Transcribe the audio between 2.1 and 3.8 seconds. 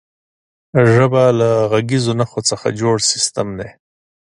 نښو څخه جوړ سیستم دی.